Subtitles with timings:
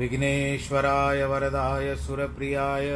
[0.00, 2.90] विघ्नेश्वराय वरदाय सुरप्रियाय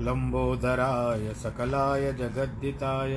[0.00, 3.16] लम्बोदराय सकलाय जगद्दिताय।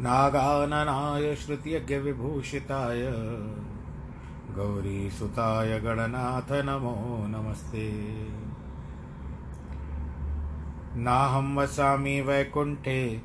[0.00, 3.02] नागाननाय श्रुत्यज्ञविभूषिताय
[4.56, 7.92] गौरीसुताय गणनाथ नमो नमस्ते।
[10.96, 13.22] नाहं वसामि वैकुण्ठे,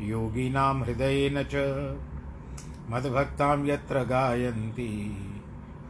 [0.00, 1.54] योगिनां हृदयेन च,
[2.90, 5.30] मद्भक्तां यत्र गायन्ति।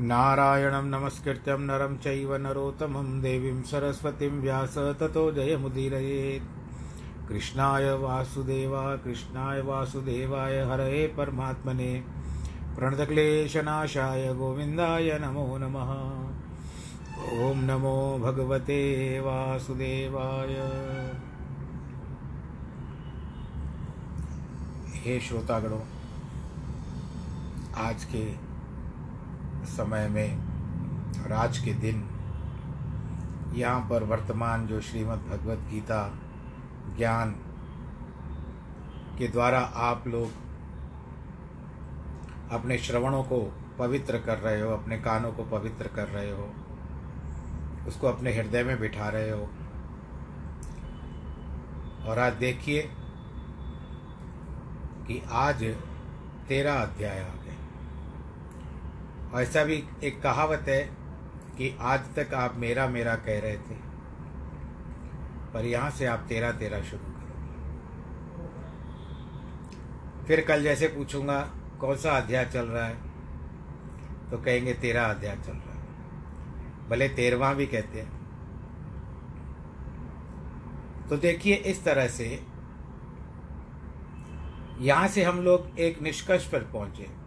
[0.00, 11.06] नारायणं नमस्कृत्यं नरं चैव नरोत्तमं देवीं सरस्वतीं व्यास ततो जयमुदीरयेत्। कृष्णाय वासुदेवा कृष्णाय वासुदेवाय, हरये
[11.06, 12.04] परमात्मने।
[12.76, 15.90] प्रणतक्लेशनाशाय गोविन्दाय नमो नमः।
[17.50, 20.54] ॐ नमो भगवते वासुदेवाय।
[24.94, 25.80] हे श्रोतागणों,
[27.76, 28.43] आज के
[29.64, 30.38] समय में
[31.24, 32.08] और आज के दिन,
[33.56, 36.18] यहाँ पर वर्तमान जो श्रीमद् भगवत गीता
[36.96, 37.30] ज्ञान
[39.18, 40.30] के द्वारा आप लोग
[42.50, 46.52] अपने श्रवणों को पवित्र कर रहे हो, अपने कानों को पवित्र कर रहे हो,
[47.88, 49.48] उसको अपने हृदय में बिठा रहे हो।
[52.06, 52.90] और आज देखिए
[55.06, 55.64] कि आज
[56.48, 57.53] तेरा अध्याय आ और
[59.34, 60.82] ऐसा भी एक कहावत है
[61.58, 63.74] कि आज तक आप मेरा मेरा कह रहे थे,
[65.52, 67.22] पर यहाँ से आप तेरा तेरा शुरू करोगे।
[70.26, 71.40] फिर कल जैसे पूछूँगा,
[71.80, 72.96] कौन सा अध्याय चल रहा है?
[74.30, 78.12] तो कहेंगे, तेरा अध्याय चल रहा है। भले तेरवा भी कहते हैं।
[81.08, 82.46] तो देखिए, इस तरह से
[84.80, 87.23] यहाँ से हम लोग एक निष्कर्ष पर पहुँचे।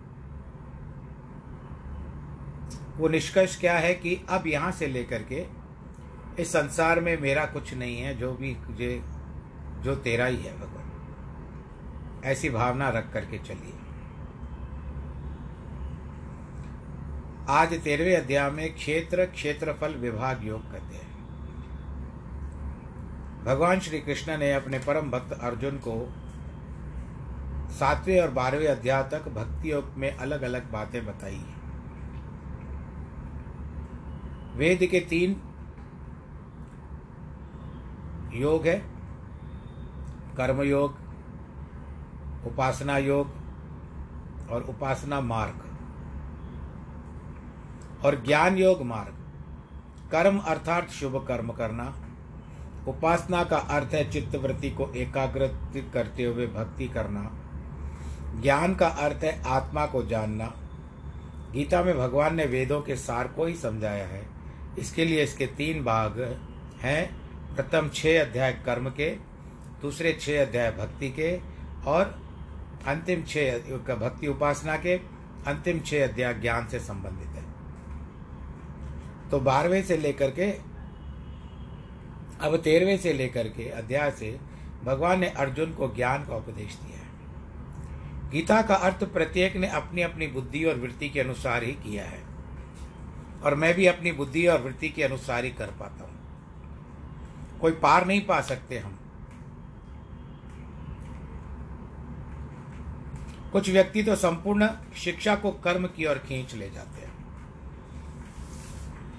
[2.97, 5.45] वो निष्कर्ष क्या है कि अब यहाँ से लेकर के
[6.41, 9.03] इस संसार में मेरा कुछ नहीं है, जो भी जे,
[9.81, 13.73] जो तेरा ही है भगवान। ऐसी भावना रख करके चलिए।
[17.49, 21.05] आज तेरहवें अध्याय में क्षेत्र, क्षेत्रफल विभाग योग कहते हैं।
[23.45, 26.13] भगवान श्री कृष्ण ने अपने परम भक्त अर्जुन को
[27.69, 31.45] सातवें और बारहवें अध्याय तक भक्ति योग में अलग अलग बातें बताई
[34.57, 35.41] वेद के तीन
[38.33, 38.79] योग है
[40.37, 40.95] कर्म योग
[42.47, 43.27] उपासना योग
[44.49, 45.61] और उपासना मार्ग।
[48.05, 49.15] और ज्ञान योग मार्ग।
[50.11, 51.95] कर्म अर्थात शुभ कर्म करना।
[52.87, 57.31] उपासना का अर्थ है चित्तवृत्ति को एकाग्रत करते हुए भक्ति करना।
[58.41, 60.53] ज्ञान का अर्थ है आत्मा को जानना।
[61.51, 64.36] गीता में भगवान ने वेदों के सार को ही समझाया है।
[64.77, 66.39] इसके लिए इसके तीन भाग
[66.81, 69.09] हैं। प्रथम छह अध्याय कर्म के,
[69.81, 71.39] दूसरे छह अध्याय भक्ति के,
[71.85, 72.27] और
[72.87, 73.57] अंतिम छह
[73.95, 74.97] भक्ति उपासना के,
[75.47, 77.45] अंतिम छह अध्याय ज्ञान से संबंधित है।
[79.29, 80.51] तो बारहवें से लेकर के,
[82.45, 84.39] अब तेरहवें से लेकर के अध्याय से
[84.83, 90.01] भगवान ने अर्जुन को ज्ञान का उपदेश दिया है। गीता का अर्थ प्रत्येक ने अपनी
[90.01, 92.26] अपनी बुद्धि और वृत्ति के अनुसार ही किया है।
[93.43, 96.17] और मैं भी अपनी बुद्धि और वृत्ति के अनुसार ही कर पाता हूँ।
[97.59, 98.99] कोई पार नहीं पा सकते हम।
[103.51, 107.17] कुछ व्यक्ति तो संपूर्ण शिक्षा को कर्म की ओर खींच ले जाते हैं।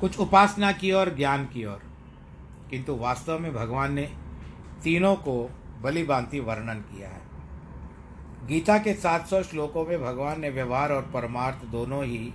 [0.00, 1.82] कुछ उपासना की ओर, ज्ञान की ओर।
[2.70, 4.12] किंतु वास्तव में भगवान ने
[4.82, 5.50] तीनों को
[5.80, 7.22] बलि बांति वर्णन किया है।
[8.46, 12.32] गीता के 700 श्लोकों में भगवान ने व्यवहार और परमार्थ दोनों ही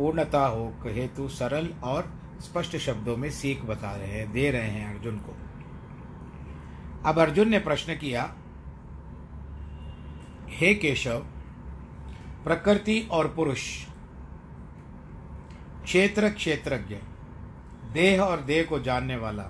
[0.00, 4.94] पूर्णता हो, हेतु सरल और स्पष्ट शब्दों में सीख बता रहे हैं, दे रहे हैं
[4.94, 5.36] अर्जुन को।
[7.06, 8.34] अब अर्जुन ने प्रश्न किया,
[10.48, 11.18] हे केशव,
[12.44, 13.86] प्रकृति और पुरुष,
[15.84, 16.94] क्षेत्र क्षेत्रज्ञ,
[17.92, 19.44] देह और देह को जानने वाला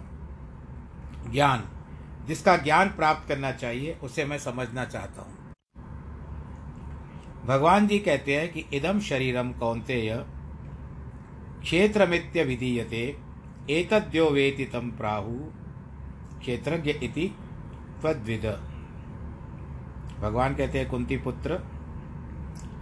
[1.30, 1.64] ज्ञान,
[2.26, 5.38] जिसका ज्ञान प्राप्त करना चाहिए, उसे मैं समझना चाहता हूँ।
[7.46, 10.26] भगवान जी कहते हैं कि इदम शरीरम कौंतेय
[11.62, 13.16] क्षेत्रमित्य विधीयते
[13.70, 15.34] एतद्यो वेति तम प्राहु,
[16.38, 17.36] क्षेत्रज्ञ इति
[18.00, 18.46] त्वद्विद।
[20.20, 21.54] भगवान कहते हैं कुंती पुत्र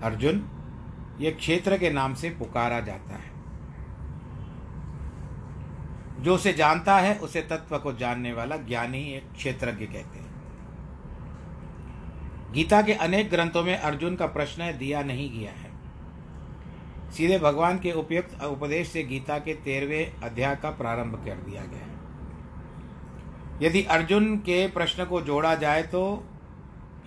[0.03, 0.51] अर्जुन,
[1.21, 3.39] ये क्षेत्र के नाम से पुकारा जाता है।
[6.23, 10.29] जो उसे जानता है, उसे तत्व को जानने वाला ज्ञानी एक क्षेत्रज्ञ कहते हैं।
[12.53, 15.68] गीता के अनेक ग्रंथों में अर्जुन का प्रश्न दिया नहीं गया है।
[17.17, 21.81] सीधे भगवान के उपयुक्त उपदेश से गीता के तेरहवें अध्याय का प्रारंभ कर दिया गया
[21.81, 21.97] है।
[23.63, 26.03] यदि अर्जुन के प्रश्न को जोड़ा जाए तो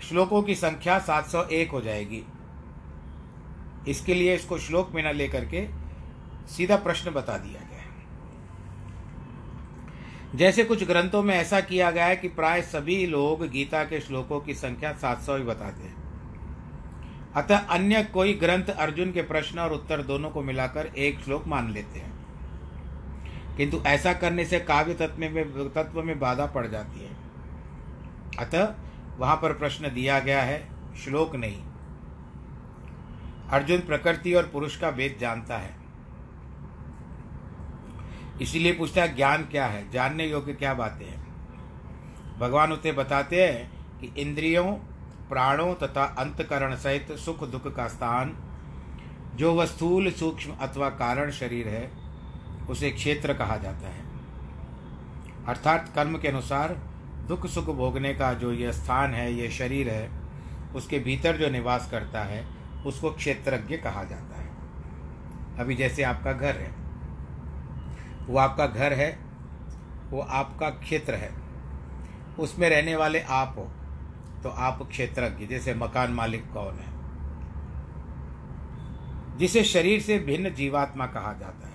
[0.03, 2.23] श्लोकों की संख्या 701 हो जाएगी।
[3.87, 5.67] इसके लिए इसको श्लोक में न लेकर के
[6.47, 7.89] सीधा प्रश्न बता दिया गया है।
[10.35, 14.39] जैसे कुछ ग्रंथों में ऐसा किया गया है कि प्राय सभी लोग गीता के श्लोकों
[14.39, 16.00] की संख्या सात सौ ही बताते हैं।
[17.35, 21.71] अतः अन्य कोई ग्रंथ अर्जुन के प्रश्न और उत्तर दोनों को मिलाकर एक श्लोक मान
[21.71, 22.21] लेते हैं।
[23.57, 27.17] किंतु ऐसा करने से काव्य तत्व में तत्व में बाधा पड़ जाती है।
[28.39, 28.75] अतः
[29.17, 30.69] वहाँ पर प्रश्न दिया गया है,
[31.03, 31.63] श्लोक नहीं।
[33.49, 35.75] अर्जुन प्रकृति और पुरुष का भेद जानता है।
[38.41, 39.91] इसीलिए पूछता है, ज्ञान क्या है?
[39.91, 41.21] जानने योग्य क्या बातें हैं?
[42.39, 44.77] भगवान उसे बताते हैं कि इंद्रियों
[45.31, 48.37] प्राणों तथा अंतकरण सहित सुख दुख का स्थान,
[49.35, 51.91] जो वह स्थूल सूक्ष्म अथवा कारण शरीर है,
[52.69, 54.03] उसे क्षेत्र कहा जाता है।
[55.47, 56.69] अर्थात कर्म के अनुसार
[57.27, 60.11] दुख सुख भोगने का जो यह स्थान है, यह शरीर है,
[60.75, 62.45] उसके भीतर जो निवास करता है,
[62.85, 64.49] उसको क्षेत्रज्ञ कहा जाता है।
[65.59, 66.71] अभी जैसे आपका घर है,
[68.27, 69.19] वो आपका घर है,
[70.09, 71.31] वो आपका क्षेत्र है,
[72.39, 73.71] उसमें रहने वाले आप हो।
[74.43, 77.01] तो आप क्षेत्रज्ञ, जैसे मकान मालिक कौन है?
[79.37, 81.73] जिसे शरीर से भिन्न जीवात्मा कहा जाता है।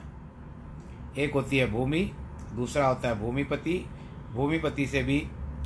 [1.19, 2.13] एक होती है भूमि,
[2.53, 3.87] दूसरा होता है भूमिपति।
[4.33, 5.21] भूमिपति से भी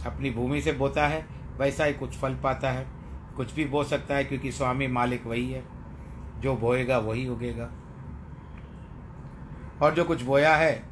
[0.06, 1.26] अपनी भूमि से बोता है,
[1.58, 2.86] वैसा ही कुछ फल पाता है।
[3.36, 5.64] कुछ भी बो सकता है, क्योंकि स्वामी मालिक वही है।
[6.38, 7.70] जो बोएगा, वही उगेगा।
[9.82, 10.88] और जो कुछ बोया है,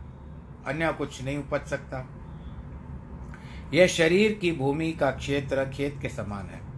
[0.67, 2.18] अन्य कुछ नहीं उपज सकता।
[3.75, 6.69] यह शरीर की भूमि का क्षेत्र खेत के समान है।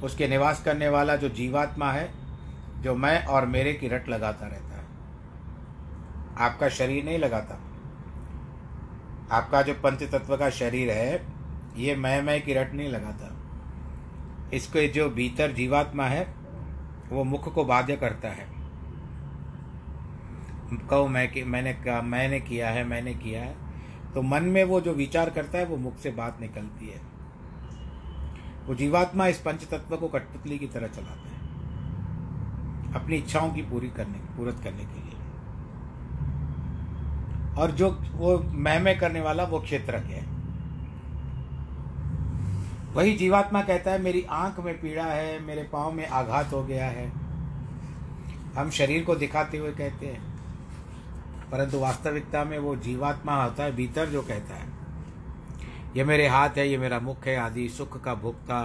[0.00, 2.14] उसके निवास करने वाला जो जीवात्मा है,
[2.82, 4.86] जो मैं और मेरे की रट लगाता रहता है।
[6.38, 7.54] आपका शरीर नहीं लगाता।
[9.36, 11.26] आपका जो पंच तत्व का शरीर है,
[11.76, 13.36] ये मैं मैं की रट नहीं लगाता।
[14.52, 16.34] इसके जो भीतर जीवात्मा है,
[17.08, 18.46] वो मुख को बाध्य करता है।
[20.90, 23.65] कहो, मैं कि, मैंने कहा, मैंने किया है, मैंने किया है।
[24.14, 27.00] तो मन में वो जो विचार करता है, वो मुख से बात निकलती है।
[28.66, 31.36] वो जीवात्मा इस पंच तत्व को कठपुतली की तरह चलाता है।
[32.94, 35.12] अपनी इच्छाओं की पूरी करने, पूरत करने के लिए।
[37.58, 40.36] और जो वो महमे करने वाला, वो क्षेत्र है।
[42.94, 46.86] वही जीवात्मा कहता है, मेरी आँख में पीड़ा है, मेरे पाँव में आघात हो गया
[46.86, 47.12] है।
[48.58, 50.35] हम शरीर को दिखाते हुए कहते हैं
[51.52, 54.66] परंतु वास्तविकता में वो जीवात्मा होता है भीतर जो कहता है।
[55.96, 58.60] ये मेरे हाथ है ये मेरा मुख है आदि सुख का भुगता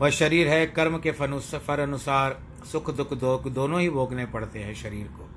[0.00, 2.38] वह शरीर है कर्म के फर अनुसार
[2.72, 5.28] सुख दुख दो, दोनों ही भोगने पड़ते हैं शरीर को।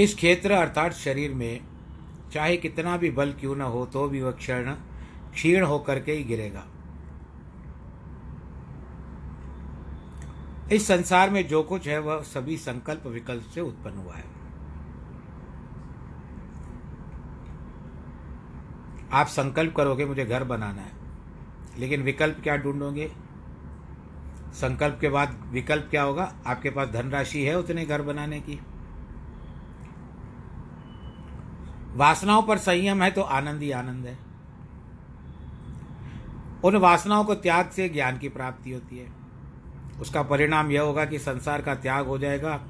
[0.00, 1.60] इस क्षेत्र अर्थात शरीर में
[2.32, 4.70] चाहे कितना भी बल क्यों न हो तो भी वह क्षण
[5.32, 6.64] क्षीण होकर के ही गिरेगा।
[10.72, 14.24] इस संसार में जो कुछ है, वह सभी संकल्प विकल्प से उत्पन्न हुआ है।
[19.12, 20.92] आप संकल्प करोगे, मुझे घर बनाना है।
[21.78, 23.12] लेकिन विकल्प क्या ढूंढोगे?
[24.52, 26.34] संकल्प के बाद विकल्प क्या होगा?
[26.46, 28.60] आपके पास धनराशि है उतने घर बनाने की।
[31.94, 34.18] वासनाओं पर संयम है तो आनंद ही आनंद है।
[36.64, 39.23] उन वासनाओं को त्याग से ज्ञान की प्राप्ति होती है।
[40.00, 42.60] उसका परिणाम यह होगा कि संसार का त्याग हो जाएगा।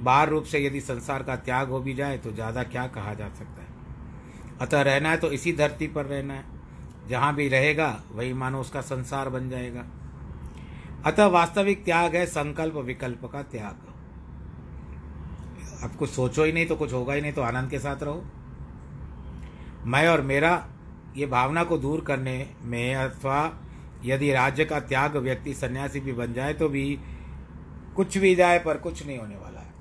[0.00, 3.28] बाहर रूप से यदि संसार का त्याग हो भी जाए तो ज़्यादा क्या कहा जा
[3.28, 3.68] सकता है?
[4.60, 6.44] अतः रहना है तो इसी धरती पर रहना है।
[7.08, 9.84] जहाँ भी रहेगा, वही मानो उसका संसार बन जाएगा।
[11.06, 13.92] अतः वास्तविक त्याग है संकल्प विकल्प का त्याग।
[15.82, 18.24] अब कुछ सोचो ही नहीं तो कुछ होगा ही नहीं तो आनंद के साथ रहो।
[19.86, 20.52] मैं और मेरा
[21.16, 23.42] ये भावना को दूर करने में अथवा
[24.04, 26.98] यदि राज्य का त्याग व्यक्ति सन्यासी भी बन जाए तो भी
[27.96, 29.72] कुछ भी जाए पर कुछ नहीं होने वाला है।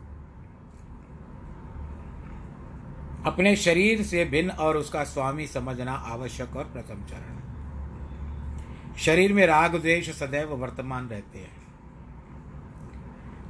[3.26, 7.42] अपने शरीर से भिन्न और उसका स्वामी समझना आवश्यक और प्रथम चरण
[8.98, 11.62] शरीर में राग, द्वेष सदैव वर्तमान रहते हैं।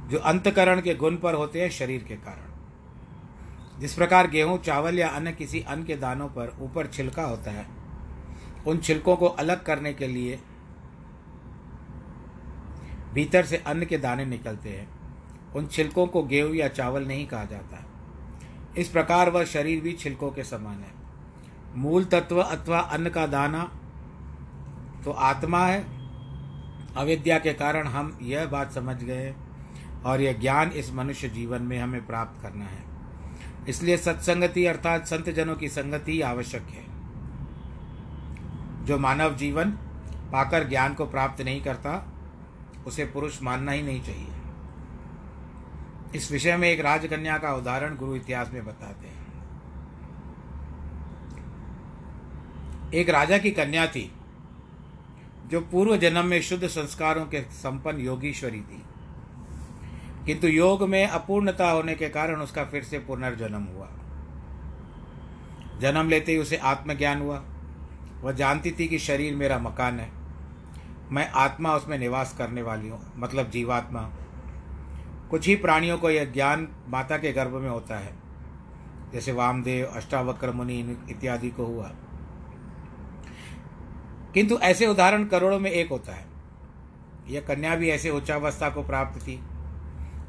[0.08, 5.08] जो अंतकरण के गुण पर होते हैं, शरीर के कारण। जिस प्रकार गेहूँ, चावल या
[5.08, 7.66] अन्य किसी अन्न के दानों पर ऊपर छिलका होता है,
[8.66, 10.38] उन छिलकों को अलग करने के लिए
[13.14, 14.88] भीतर से अन्न के दाने निकलते हैं।
[15.54, 17.84] उन छिलकों को गेहूँ या चावल नहीं कहा जाता।
[18.78, 20.92] इस प्रकार वह शरीर भी छिलकों के समान है।
[21.76, 23.62] मूल तत्व अथवा अन्न का दाना
[25.04, 25.84] तो आत्मा है।
[26.96, 29.34] अविद्या के कारण हम यह बात समझ गए
[30.06, 32.82] और यह ज्ञान इस मनुष्य जीवन में हमें प्राप्त करना है।
[33.68, 36.84] इसलिए सत्संगति अर्थात संत जनों की संगति आवश्यक है।
[38.84, 39.70] जो मानव जीवन
[40.32, 41.92] पाकर ज्ञान को प्राप्त नहीं करता
[42.86, 44.28] उसे पुरुष मानना ही नहीं चाहिए।
[46.14, 49.24] इस विषय में एक राजकन्या का उदाहरण गुरु इतिहास में बताते हैं।
[52.94, 54.12] एक राजा की कन्या थी,
[55.46, 58.82] जो पूर्व जन्म में शुद्ध संस्कारों के संपन्न योगीश्वरी थी।
[60.26, 63.88] किंतु योग में अपूर्णता होने के कारण उसका फिर से पुनर्जन्म हुआ।
[65.80, 67.44] जन्म लेते ही उसे आत्मज्ञान हुआ।
[68.20, 70.23] वह जानती थी कि शरीर मेरा मकान है।
[71.10, 74.10] मैं आत्मा उसमें निवास करने वाली हूँ मतलब जीवात्मा।
[75.30, 78.14] कुछ ही प्राणियों को यह ज्ञान माता के गर्भ में होता है।
[79.12, 81.90] जैसे वामदेव, अष्टावक्र मुनि इत्यादि को हुआ।
[84.34, 86.26] किंतु ऐसे उदाहरण करोड़ों में एक होता है।
[87.28, 89.42] यह कन्या भी ऐसे उच्चावस्था को प्राप्त थी।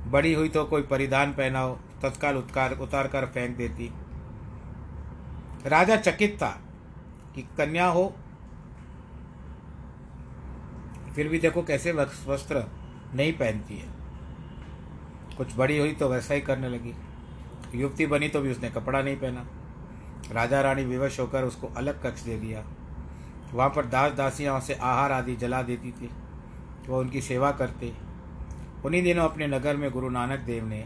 [0.07, 3.91] बड़ी हुई तो कोई परिधान पहनाओ, तत्काल उतार उतार कर फेंक देती।
[5.65, 6.61] राजा चकित था
[7.35, 8.15] कि कन्या हो
[11.15, 12.63] फिर भी देखो कैसे वस्त्र
[13.15, 13.93] नहीं पहनती है।
[15.37, 16.93] कुछ बड़ी हुई तो वैसा ही करने लगी।
[17.75, 19.45] युवती बनी तो भी उसने कपड़ा नहीं पहना।
[20.31, 22.63] राजा रानी विवश होकर उसको अलग कक्ष दे दिया।
[23.53, 26.09] वहाँ पर दास दासियाँ उसे आहार आदि जला देती थी।
[26.87, 27.93] वो उनकी सेवा करते।
[28.85, 30.85] उन्हीं दिनों अपने नगर में गुरु नानक देव ने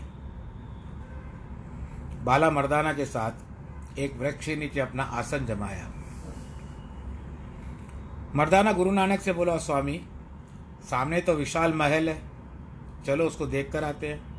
[2.23, 5.91] बाला मर्दाना के साथ एक वृक्ष के नीचे अपना आसन जमाया।
[8.35, 10.01] मर्दाना गुरु नानक से बोला स्वामी
[10.83, 12.21] सामने तो विशाल महल है।
[13.05, 14.29] चलो उसको देख कर आते हैं।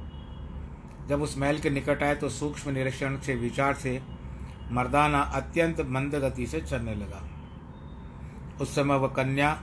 [1.09, 4.02] जब उस महल के निकट आए तो सूक्ष्म निरीक्षण से, विचार से
[4.73, 7.23] मर्दाना अत्यंत मंद गति से चलने लगा।
[8.61, 9.62] उस समय वह कन्या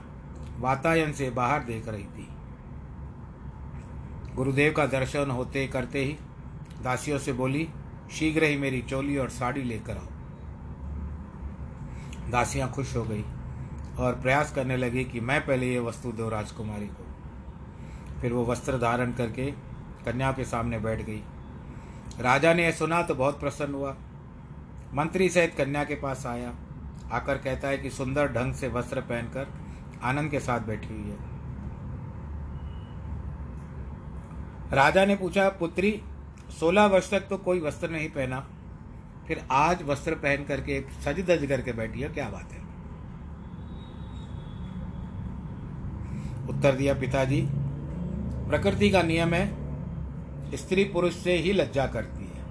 [0.58, 2.28] वातायन से बाहर देख रही थी।
[4.34, 6.16] गुरुदेव का दर्शन होते करते ही
[6.82, 7.68] दासियों से बोली,
[8.12, 10.06] शीघ्र ही मेरी चोली और साड़ी लेकर आओ।
[12.30, 13.24] दासियाँ खुश हो गई।
[13.98, 17.06] और प्रयास करने लगी कि मैं पहले ये वस्तु दो राजकुमारी को।
[18.20, 19.50] फिर वो वस्त्र धारण करके
[20.04, 21.22] कन्या के सामने बैठ गई।
[22.20, 23.96] राजा ने यह सुना तो बहुत प्रसन्न हुआ।
[24.94, 26.52] मंत्री सहित कन्या के पास आया।
[27.12, 29.52] आकर कहता है कि सुंदर ढंग से वस्त्र पहनकर
[30.02, 31.16] आनंद के साथ बैठी हुई है।
[34.72, 36.00] राजा ने पूछा, पुत्री,
[36.60, 38.40] सोलह वर्ष तक तो कोई वस्त्र नहीं पहना,
[39.28, 42.67] फिर आज वस्त्र पहन करके सज दज करके बैठी है, क्या बात है?
[46.48, 47.42] उत्तर दिया पिताजी,
[48.48, 49.46] प्रकृति का नियम है,
[50.56, 52.44] स्त्री पुरुष से ही लज्जा करती है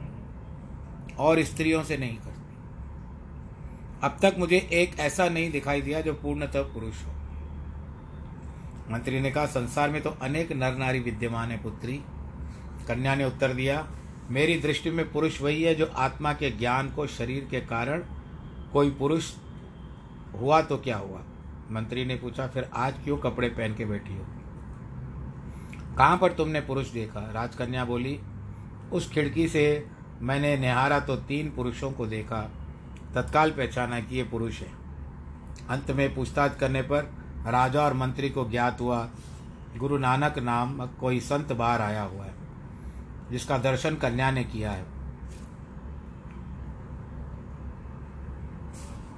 [1.15, 2.31] और स्त्रियों से नहीं करती।
[4.03, 7.11] अब तक मुझे एक ऐसा नहीं दिखाई दिया जो पूर्णतः पुरुष हो।
[8.91, 12.01] मंत्री ने कहा, संसार में तो अनेक नर नारी विद्यमान है, पुत्री।
[12.87, 13.87] कन्या ने उत्तर दिया,
[14.29, 18.03] मेरी दृष्टि में पुरुष वही है जो आत्मा के ज्ञान को, शरीर के कारण
[18.73, 19.33] कोई पुरुष
[20.33, 21.21] हुआ तो क्या हुआ?
[21.71, 24.25] मंत्री ने पूछा, फिर आज क्यों कपड़े पहन के बैठी हो?
[25.97, 27.19] कहाँ पर तुमने पुरुष देखा?
[27.31, 28.19] राजकन्या बोली,
[28.93, 29.87] उस खिड़की से
[30.21, 32.41] मैंने निहारा तो तीन पुरुषों को देखा।
[33.15, 34.71] तत्काल पहचाना कि ये पुरुष है।
[35.69, 37.03] अंत में पूछताछ करने पर
[37.47, 39.09] राजा और मंत्री को ज्ञात हुआ,
[39.77, 42.33] गुरु नानक नाम कोई संत बाहर आया हुआ है,
[43.31, 44.85] जिसका दर्शन कन्या ने किया है।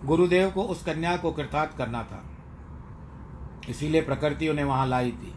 [0.06, 2.24] गुरुदेव को उस कन्या को कृतार्थ करना था।
[3.70, 5.34] इसीलिए प्रकृति उन्हें वहाँ लाई थी।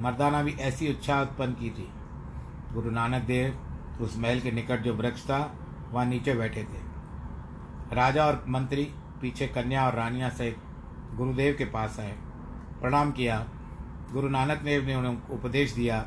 [0.00, 1.88] मर्दाना भी ऐसी उत्साह उत्पन्न की थी।
[2.72, 3.58] गुरु नानक देव,
[4.00, 5.38] उस महल के निकट जो वृक्ष था,
[5.92, 6.84] वहाँ नीचे बैठे थे।
[7.94, 8.84] राजा और मंत्री,
[9.20, 10.58] पीछे कन्या और रानियाँ सहित
[11.14, 12.16] गुरुदेव के पास आए।
[12.80, 13.38] प्रणाम किया।
[14.12, 16.04] गुरु नानक देव ने उन्हें उपदेश दिया,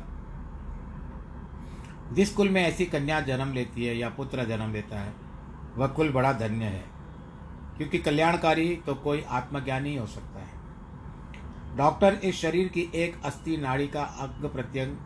[2.12, 5.12] जिस कुल में ऐसी कन्या जन्म लेती है या पुत्र जन्म लेता है,
[5.76, 6.84] वह कुल बड़ा धन्य है,
[7.76, 10.59] क्योंकि कल्याणकारी तो कोई आत्मज्ञानी हो सकता है।
[11.76, 14.96] डॉक्टर इस शरीर की एक अस्थि नाड़ी का अंग प्रत्यंग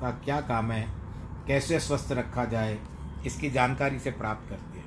[0.00, 0.88] का क्या काम है?
[1.46, 2.78] कैसे स्वस्थ रखा जाए?
[3.26, 4.84] इसकी जानकारी से प्राप्त करते हैं।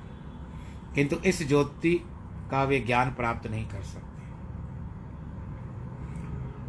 [0.95, 2.09] किंतु इस ज्योति
[2.51, 4.07] का वे ज्ञान प्राप्त नहीं कर सकते।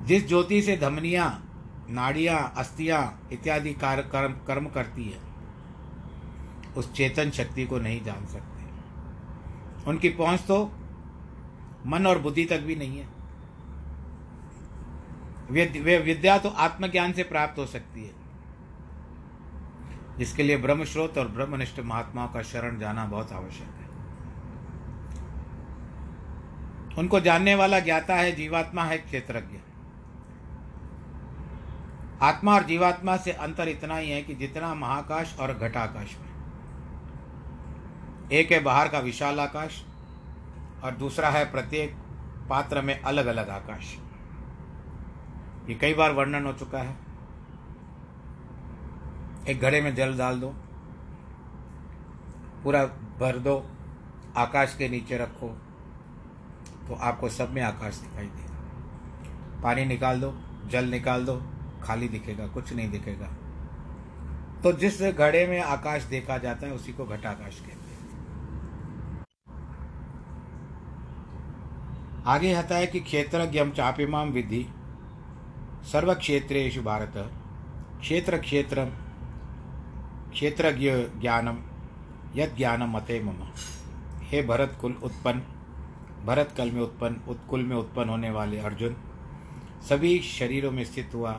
[0.07, 1.45] जिस ज्योति से धमनियाँ,
[1.91, 5.21] नाड़ियाँ, अस्थियाँ इत्यादि कार्य कर्म कर्म करती है,
[6.77, 8.65] उस चेतन शक्ति को नहीं जान सकते।
[9.91, 10.73] उनकी पहुँच तो
[11.87, 13.18] मन और बुद्धि तक भी नहीं है।
[15.51, 18.15] विद्या तो आत्मज्ञान से प्राप्त हो सकती है।
[20.19, 23.89] जिसके लिए ब्रह्मश्रोत और ब्रह्मनिष्ठ महात्माओं का शरण जाना बहुत आवश्यक है।
[26.99, 29.59] उनको जानने वाला ज्ञाता है, जीवात्मा है क्षेत्रज्ञ।
[32.23, 36.29] आत्मा और जीवात्मा से अंतर इतना ही है कि जितना महाकाश और घटाकाश में।
[38.33, 39.85] एक है बाहर का विशाल आकाश
[40.85, 41.95] और दूसरा है प्रत्येक
[42.51, 43.97] पात्र में अलग अलग आकाश।
[45.69, 46.97] ये कई बार वर्णन हो चुका है।
[49.49, 50.49] एक घड़े में जल डाल दो,
[52.65, 52.85] पूरा
[53.21, 53.57] भर दो,
[54.37, 55.49] आकाश के नीचे रखो
[56.89, 60.33] तो आपको सब में आकाश दिखाई देगा। पानी निकाल दो,
[60.71, 61.37] जल निकाल दो,
[61.83, 63.27] खाली दिखेगा, कुछ नहीं दिखेगा।
[64.63, 67.99] तो जिस घड़े में आकाश देखा जाता है, उसी को घटाकाश कहते हैं।
[72.27, 74.67] आगे आता है कि क्षेत्रज्ञम चापिमाम विधि
[75.85, 77.13] सर्व क्षेत्रेशु भारत
[78.01, 78.85] क्षेत्र क्षेत्र
[80.33, 81.59] क्षेत्रज्ञ ज्ञानम
[82.37, 83.39] यद ज्ञानम मते मम।
[84.23, 85.43] हे भरत कुल उत्पन्न,
[86.27, 88.97] भरत कल में उत्पन्न उत्कुल में उत्पन्न होने वाले अर्जुन,
[89.89, 91.33] सभी शरीरों में स्थित हुआ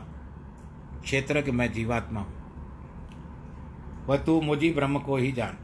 [1.02, 2.34] क्षेत्र के मैं जीवात्मा हूँ।
[4.06, 5.58] वह तू मुझी ब्रह्म को ही जान।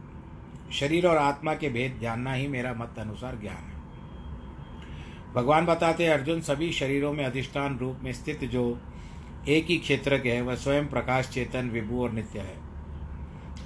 [0.73, 3.76] शरीर और आत्मा के भेद जानना ही मेरा मत अनुसार ज्ञान है।
[5.37, 8.81] भगवान बताते अर्जुन सभी शरीरों में अधिष्ठान रूप में स्थित जो
[9.49, 12.57] एक ही क्षेत्र के है, वह स्वयं प्रकाश, चेतन, विभु और नित्य है।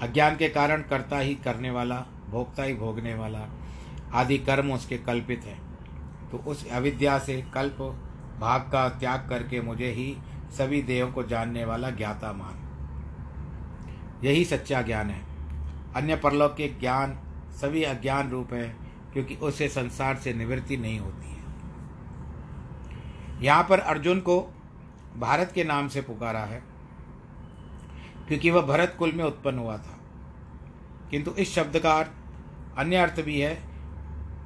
[0.02, 3.46] अज्ञान के कारण कर्ता ही करने वाला, भोक्ता ही भोगने वाला
[4.12, 5.62] आदि कर्म उसके कल्पित हैं।
[6.30, 7.78] तो उस अविद्या से कल्प,
[8.40, 10.16] भाग का त्याग करके मुझे ही
[10.50, 12.66] सभी देहों को जानने वाला ज्ञाता मान।
[14.24, 15.22] यही सच्चा ज्ञान है।
[15.96, 17.18] अन्य परलोक के ज्ञान
[17.50, 18.76] सभी अज्ञान रूप है,
[19.12, 21.39] क्योंकि उसे संसार से निवृत्ति नहीं होती है।
[23.42, 24.40] यहाँ पर अर्जुन को
[25.16, 26.62] भारत के नाम से पुकारा है,
[28.28, 29.98] क्योंकि वह भरत कुल में उत्पन्न हुआ था।
[31.10, 32.10] किंतु इस शब्द का अर्थ,
[32.78, 33.54] अन्य अर्थ भी है,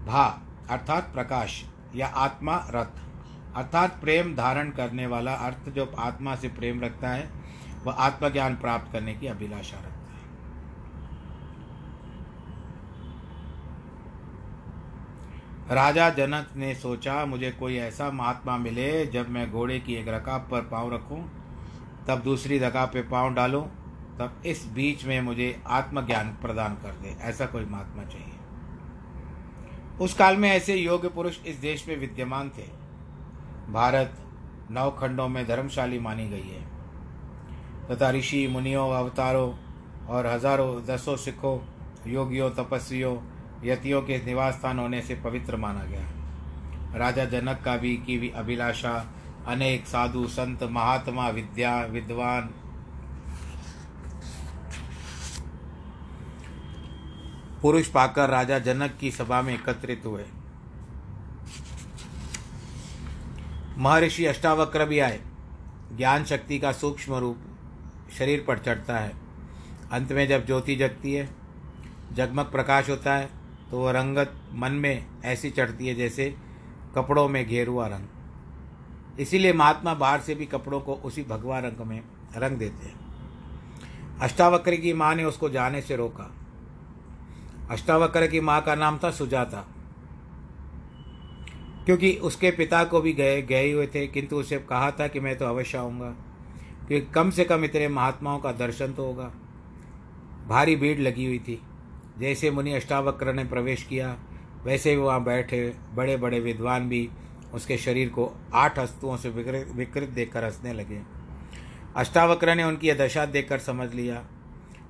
[0.06, 3.00] भा, अर्थात प्रकाश, या आत्मा, रथ।
[3.56, 7.30] अर्थात प्रेम धारण करने वाला अर्थ, जो आत्मा से प्रेम रखता है,
[7.84, 9.93] वह आत्मज्ञान प्राप्त करने की अभिलाषा रखता है।
[15.70, 20.48] राजा जनक ने सोचा, मुझे कोई ऐसा महात्मा मिले जब मैं घोड़े की एक रकाब
[20.50, 21.20] पर पाँव रखूँ,
[22.08, 23.62] तब दूसरी रकाब पे पाँव डालूं,
[24.18, 28.34] तब इस बीच में मुझे आत्मज्ञान प्रदान कर दे। ऐसा कोई महात्मा चाहिए।
[30.00, 32.68] उस काल में ऐसे योग्य पुरुष इस देश में विद्यमान थे।
[33.72, 34.16] भारत
[34.70, 36.62] नौ खंडों में धर्मशाली मानी गई है।
[37.90, 39.54] तथा ऋषि, मुनियों, अवतारों
[40.08, 41.58] और हज़ारों दसों सिखों,
[42.06, 43.16] योगियों, तपस्वियों
[43.64, 46.10] यतियों के निवास स्थान होने से पवित्र माना गया
[46.96, 49.14] राजा जनक का भी की अभिलाषा,
[49.46, 52.54] अनेक साधु संत, महात्मा, विद्या, विद्वान।
[57.62, 60.24] पुरुष पाकर राजा जनक की सभा में एकत्रित हुए।
[63.78, 65.20] महर्षि अष्टावक्र भी आए।
[65.96, 67.38] ज्ञान शक्ति का सूक्ष्म रूप
[68.18, 69.12] शरीर पर चढ़ता है।
[69.92, 71.30] अंत में जब ज्योति जगती है,
[72.12, 76.34] जगमग प्रकाश होता है तो वह रंगत मन में ऐसी चढ़ती है जैसे
[76.94, 82.00] कपड़ों में घेरुआ रंग। इसीलिए महात्मा बाहर से भी कपड़ों को उसी भगवा रंग में
[82.36, 83.04] रंग देते हैं।
[84.20, 86.30] अष्टावक्र की माँ ने उसको जाने से रोका।
[87.70, 89.64] अष्टावक्र की माँ का नाम था सुजाता।
[91.84, 95.36] क्योंकि उसके पिता को भी गए गए हुए थे, किंतु उसे कहा था कि मैं
[95.38, 96.10] तो अवश्य आऊँगा,
[96.88, 99.32] क्योंकि कम से कम इतने महात्माओं का दर्शन तो होगा।
[100.48, 101.62] भारी भीड़ लगी हुई थी।
[102.18, 104.16] जैसे मुनि अष्टावक्र ने प्रवेश किया,
[104.64, 107.08] वैसे ही वहाँ बैठे बड़े बड़े विद्वान भी
[107.54, 111.00] उसके शरीर को आठ हस्तुओं से विकृत देखकर हंसने लगे।
[111.96, 114.24] अष्टावक्र ने उनकी यह दशा देखकर समझ लिया,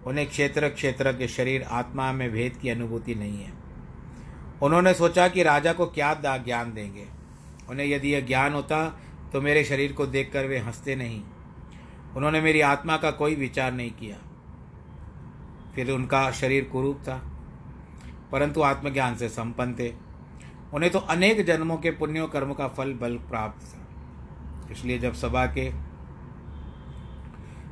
[0.06, 3.52] उन्हें क्षेत्र क्षेत्र के शरीर आत्मा में भेद की अनुभूति नहीं है।
[4.62, 7.06] उन्होंने सोचा कि राजा को क्या ज्ञान देंगे।
[7.68, 8.86] उन्हें यदि यह ज्ञान होता
[9.32, 11.22] तो मेरे शरीर को देखकर वे हँसते नहीं।
[12.16, 14.16] उन्होंने मेरी आत्मा का कोई विचार नहीं किया।
[15.74, 17.30] फिर उनका शरीर कुरूप था।
[18.32, 19.94] परंतु आत्मज्ञान से संपन्न थे।
[20.74, 23.84] उन्हें तो अनेक जन्मों के पुण्यों कर्म का फल बल प्राप्त था।
[24.72, 25.72] इसलिए जब सभा के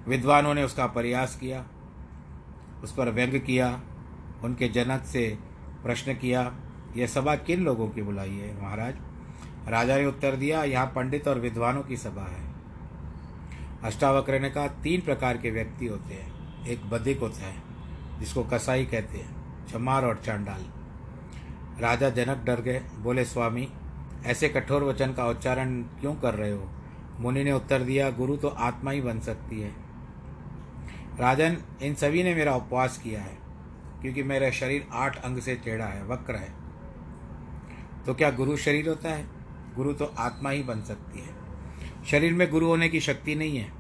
[0.09, 1.67] विद्वानों ने उसका प्रयास किया,
[2.83, 3.81] उस पर व्यंग किया,
[4.45, 5.39] उनके जनक से
[5.83, 6.55] प्रश्न किया,
[6.97, 8.95] यह सभा किन लोगों की बुलाई है, महाराज?
[9.69, 12.55] राजा ने उत्तर दिया, यहाँ पंडित और विद्वानों की सभा है।
[13.85, 17.72] अष्टावक्र ने कहा, तीन प्रकार के व्यक्ति होते हैं। एक बधिक होता है
[18.19, 20.65] जिसको कसाई कहते हैं, चमार और चांडाल।
[21.83, 23.69] राजा जनक डर गए, बोले, स्वामी,
[24.25, 26.71] ऐसे कठोर वचन का उच्चारण क्यों कर रहे हो?
[27.21, 29.73] मुनि ने उत्तर दिया, गुरु तो आत्मा ही बन सकती है।
[31.19, 33.39] राजन, इन सभी ने मेरा उपवास किया है,
[34.01, 36.55] क्योंकि मेरा शरीर आठ अंग से टेढ़ा है, वक्र है।
[38.07, 39.27] तो क्या गुरु शरीर होता है?
[39.77, 41.43] गुरु तो आत्मा ही बन सकती है।
[42.05, 43.73] शरीर में गुरु होने की शक्ति नहीं है।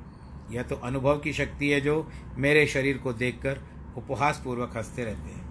[0.50, 3.60] यह तो अनुभव की शक्ति है जो मेरे शरीर को देखकर
[3.96, 5.42] उपहास पूर्वक हँसते रहते हैं।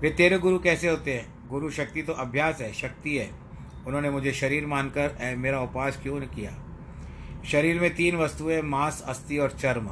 [0.00, 1.48] वे तेरे गुरु कैसे होते हैं?
[1.48, 3.30] गुरु शक्ति तो अभ्यास है, शक्ति है।
[3.86, 6.64] उन्होंने मुझे शरीर मानकर मेरा उपवास क्यों नहीं किया?
[7.44, 9.90] शरीर में तीन वस्तुएँ, मांस, अस्थि और चर्म।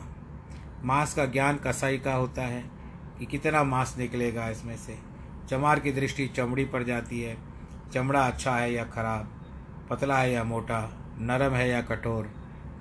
[0.85, 2.71] मांस का ज्ञान कसाई का होता है
[3.19, 4.99] कि कितना मांस निकलेगा इसमें से।
[5.49, 7.39] चमार की दृष्टि चमड़ी पर जाती है।
[7.93, 9.41] चमड़ा अच्छा है या खराब?
[9.91, 10.99] पतला है या मोटा?
[11.19, 12.31] नरम है या कठोर?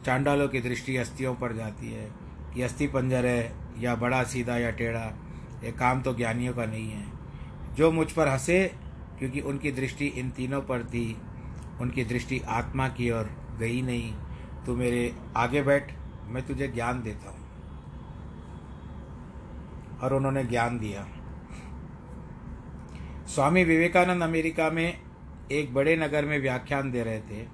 [0.05, 2.11] चांडालों की दृष्टि अस्थियों पर जाती है
[2.53, 5.13] कि अस्थि पंजर है या बड़ा सीधा या टेढ़ा,
[5.63, 7.05] ये काम तो ज्ञानियों का नहीं है।
[7.73, 8.75] जो मुझ पर हंसे,
[9.19, 11.17] क्योंकि उनकी दृष्टि इन तीनों पर थी,
[11.81, 14.13] उनकी दृष्टि आत्मा की ओर गई नहीं,
[14.65, 15.93] तू मेरे आगे बैठ,
[16.27, 17.41] मैं तुझे ज्ञान देता हूँ।
[19.99, 21.07] और उन्होंने ज्ञान दिया।
[23.27, 25.01] स्वामी विवेकानंद अमेरिका में
[25.51, 27.45] एक बड़े नगर में व्याख्यान दे रहे थे।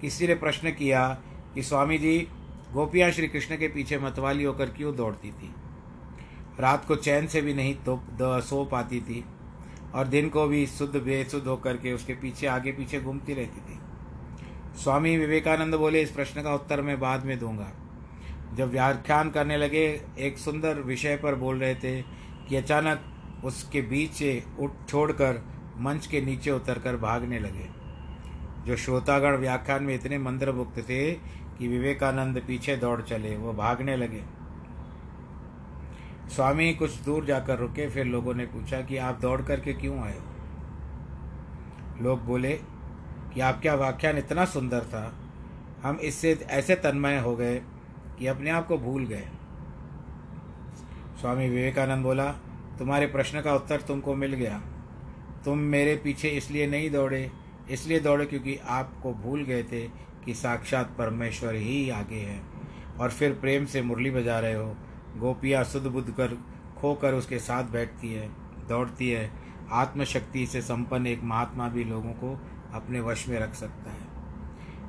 [0.00, 1.18] किसी ने प्रश्न किया
[1.54, 2.28] कि स्वामी जी
[2.72, 5.54] गोपियाँ श्री कृष्ण के पीछे मतवाली होकर क्यों दौड़ती थी?
[6.60, 9.24] रात को चैन से भी नहीं तो सो पाती थी
[9.94, 13.78] और दिन को भी शुद्ध बेशुद्ध होकर के उसके पीछे, आगे पीछे घूमती रहती थी।
[14.82, 17.70] स्वामी विवेकानंद बोले, इस प्रश्न का उत्तर मैं बाद में दूँगा।
[18.54, 22.00] जब व्याख्यान करने लगे, एक सुंदर विषय पर बोल रहे थे
[22.48, 25.42] कि अचानक उसके बीच से उठ छोड़कर
[25.78, 27.68] मंच के नीचे उतरकर भागने लगे।
[28.66, 31.12] जो श्रोतागण व्याख्यान में इतने मंत्रमुक्त थे
[31.60, 34.22] कि विवेकानंद पीछे दौड़ चले, वो भागने लगे।
[36.36, 40.18] स्वामी कुछ दूर जाकर रुके, फिर लोगों ने पूछा कि आप दौड़ करके क्यों आए
[40.18, 40.24] हो?
[42.02, 42.52] लोग बोले
[43.34, 45.12] कि आपका व्याख्यान इतना सुंदर था?
[45.82, 47.62] हम इससे ऐसे तन्मय हो गए
[48.18, 49.28] कि अपने आप को भूल गए।
[51.20, 52.32] स्वामी विवेकानंद बोला,
[52.78, 54.62] तुम्हारे प्रश्न का उत्तर तुमको मिल गया।
[55.44, 57.30] तुम मेरे पीछे इसलिए नहीं दौड़े,
[57.70, 62.50] इसलिए दौड़े क्योंकि आपको भूल गए थे कि साक्षात परमेश्वर ही आगे हैं।
[62.98, 64.76] और फिर प्रेम से मुरली बजा रहे हो।
[65.16, 66.38] गोपियाँ सुध बुद्ध कर,
[66.80, 68.30] खोकर उसके साथ बैठती है,
[68.68, 69.30] दौड़ती है।
[69.72, 72.40] आत्मशक्ति से संपन्न एक महात्मा भी लोगों को
[72.74, 74.10] अपने वश में रख सकता है।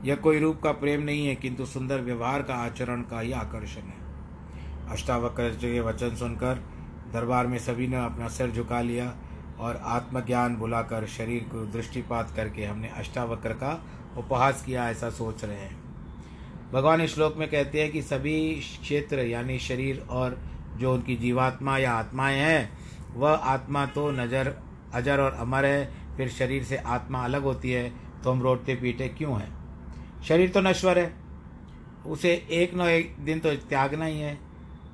[0.04, 3.82] यह कोई रूप का प्रेम नहीं है, किंतु सुंदर व्यवहार का आचरण का ही आकर्षण
[3.82, 4.02] है।
[4.90, 6.56] अष्टावक्र के वचन सुनकर
[7.14, 9.16] दरबार में सभी ने अपना सिर झुका लिया
[9.60, 13.86] और आत्मज्ञान बुलाकर शरीर को दृष्टिपात करके हमने अष्टावक्र का
[14.18, 15.80] उपहास किया, ऐसा सोच रहे हैं।
[16.72, 20.38] भगवान इस श्लोक में कहते हैं कि सभी क्षेत्र, यानी शरीर और
[20.78, 22.72] जो उनकी जीवात्मा या आत्माएँ हैं,
[23.16, 24.54] वह आत्मा तो नज़र,
[24.94, 27.92] अजर और अमर है, फिर शरीर से आत्मा अलग होती है
[28.24, 29.52] तो हम रोटते पीटे क्यों हैं?
[30.24, 31.14] शरीर तो नश्वर है।
[32.06, 34.38] उसे एक न एक दिन तो त्यागना ही है।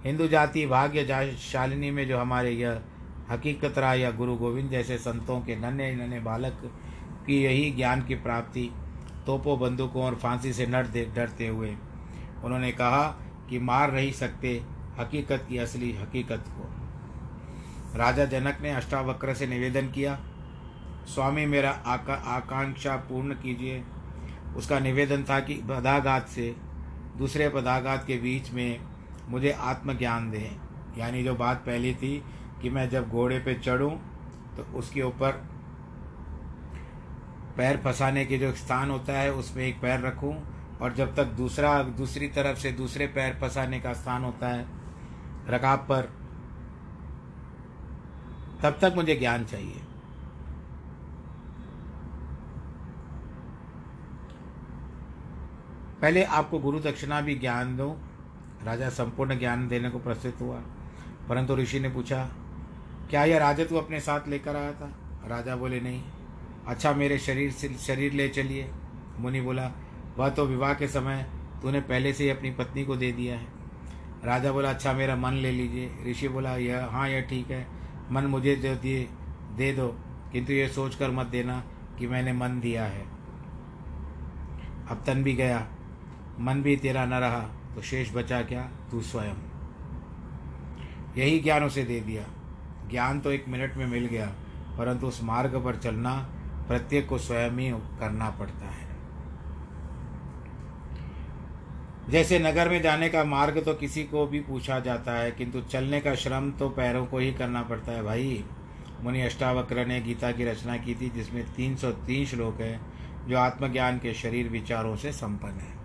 [0.03, 2.81] हिंदू जाति भाग्य शालिनी में जो हमारे यह
[3.29, 6.71] हकीकत राय या गुरु गोविंद जैसे संतों के नन्हे नन्हे बालक
[7.27, 8.69] की यही ज्ञान की प्राप्ति
[9.27, 11.75] तोपों बंदूकों और फांसी से नर डरते हुए,
[12.43, 13.03] उन्होंने कहा
[13.49, 14.61] कि मार नहीं सकते
[14.99, 20.19] हकीकत की असली हकीकत को। राजा जनक ने अष्टावक्र से निवेदन किया,
[21.07, 23.83] स्वामी, मेरा आका आकांक्षा पूर्ण कीजिए।
[24.57, 26.55] उसका निवेदन था कि पदाघात से
[27.17, 28.79] दूसरे पदाघात के बीच में
[29.29, 30.49] मुझे आत्मज्ञान दें।
[30.97, 32.23] यानी जो बात पहली थी
[32.61, 33.91] कि मैं जब घोड़े पे चढ़ूं
[34.57, 35.41] तो उसके ऊपर
[37.57, 41.83] पैर फंसाने के जो स्थान होता है, उसमें एक पैर रखूँ। और जब तक दूसरा,
[41.83, 44.65] दूसरी तरफ़ से दूसरे पैर फंसाने का स्थान होता है,
[45.47, 46.01] रकाब पर,
[48.63, 49.81] तब तक मुझे ज्ञान चाहिए।
[56.01, 57.97] पहले आपको गुरु दक्षिणा भी ज्ञान दो।
[58.63, 60.61] राजा संपूर्ण ज्ञान देने को प्रस्तुत हुआ।
[61.29, 62.29] परंतु ऋषि ने पूछा,
[63.09, 64.89] क्या यह राजा तू अपने साथ लेकर आया था?
[65.27, 66.03] राजा बोले, नहीं।
[66.67, 68.69] अच्छा मेरे शरीर से, शरीर ले चलिए।
[69.19, 69.71] मुनि बोला,
[70.17, 71.25] वह तो विवाह के समय
[71.61, 73.47] तूने पहले से ही अपनी पत्नी को दे दिया है।
[74.23, 77.67] राजा बोला अच्छा मेरा मन ले लीजिए। ऋषि बोला, यह हाँ यह ठीक है।
[78.11, 79.07] मन मुझे जो दिए,
[79.57, 79.87] दे दो,
[80.31, 81.63] किंतु ये सोचकर मत देना
[81.99, 83.05] कि मैंने मन दिया है।
[84.89, 85.67] अब तन भी गया,
[86.39, 87.39] मन भी तेरा न रहा
[87.75, 88.61] तो शेष बचा क्या?
[88.91, 89.35] तू स्वयं।
[91.17, 92.23] यही ज्ञान उसे दे दिया।
[92.89, 94.25] ज्ञान तो एक मिनट में मिल गया,
[94.77, 96.13] परंतु उस मार्ग पर चलना
[96.67, 98.85] प्रत्येक को स्वयं ही करना पड़ता है।
[102.09, 105.99] जैसे नगर में जाने का मार्ग तो किसी को भी पूछा जाता है, किंतु चलने
[106.01, 108.43] का श्रम तो पैरों को ही करना पड़ता है भाई।
[109.01, 112.79] मुनि अष्टावक्र ने गीता की रचना की थी, जिसमें तीन सौ तीन श्लोक है,
[113.27, 115.75] जो आत्मज्ञान के शरीर विचारों से संपन्न है।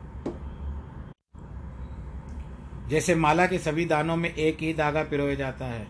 [2.89, 5.87] जैसे माला के सभी दानों में एक ही धागा पिरोया जाता है,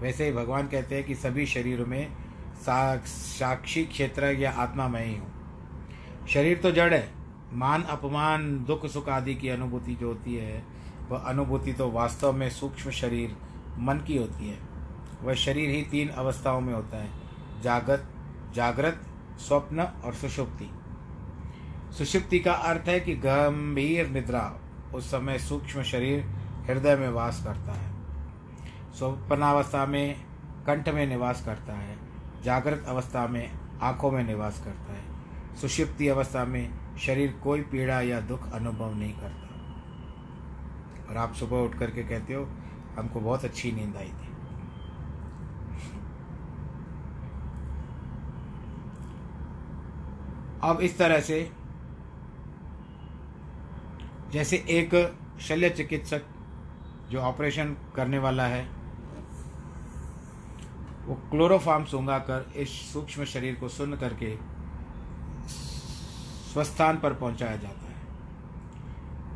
[0.00, 2.08] वैसे ही भगवान कहते हैं कि सभी शरीरों में
[2.58, 5.38] साक्षी क्षेत्र या आत्मा मैं ही हूँ।
[6.28, 7.12] शरीर तो जड़ है।
[7.52, 10.64] मान, अपमान, दुख, सुख आदि की अनुभूति जो होती है,
[11.10, 13.36] वह अनुभूति तो वास्तव में सूक्ष्म शरीर,
[13.78, 14.58] मन की होती है।
[15.22, 17.08] वह शरीर ही तीन अवस्थाओं में होता है।
[17.62, 18.08] जागत,
[18.54, 19.06] जागृत,
[19.38, 20.70] स्वप्न और सुषुप्ति।
[21.98, 24.54] सुषुप्ति का अर्थ है कि गंभीर निद्रा
[24.94, 26.24] उस समय सूक्ष्म शरीर
[26.66, 27.92] हृदय में वास करता है।
[28.94, 30.24] स्वप्नावस्था में
[30.66, 31.97] कंठ में निवास करता है।
[32.44, 38.20] जागृत अवस्था में आँखों में निवास करता है। सुषिप्ति अवस्था में शरीर कोई पीड़ा या
[38.20, 39.48] दुख अनुभव नहीं करता।
[41.10, 42.48] और आप सुबह उठ करके कहते हो,
[42.98, 44.28] हमको बहुत अच्छी नींद आई थी।
[50.62, 51.52] अब इस तरह से,
[54.30, 56.22] जैसे एक शल्य चिकित्सक
[57.10, 58.77] जो ऑपरेशन करने वाला है
[61.08, 64.36] वो क्लोरोफार्म सूंघा कर इस सूक्ष्म शरीर को सुन करके
[66.52, 67.96] स्वस्थान पर पहुँचाया जाता है।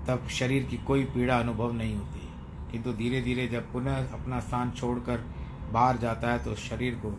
[0.07, 2.29] तब शरीर की कोई पीड़ा अनुभव नहीं होती।
[2.73, 5.25] किंतु धीरे धीरे जब पुनः अपना स्थान छोड़कर
[5.73, 7.11] बाहर जाता है तो शरीर को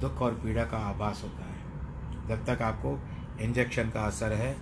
[0.00, 2.98] दुख और पीड़ा का आभास होता है। जब तक आपको
[3.40, 4.56] इंजेक्शन का असर है,